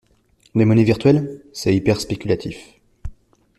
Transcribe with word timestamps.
Les 0.55 0.65
monnaies 0.65 0.83
virtuelles? 0.83 1.43
C'est 1.53 1.75
hyper 1.75 2.01
spéculatif. 2.01 2.73